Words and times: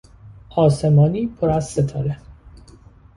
آسمانی 0.55 1.27
پر 1.27 1.49
از 1.49 1.65
ستاره 1.69 2.17